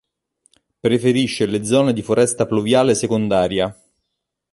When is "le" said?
1.45-1.63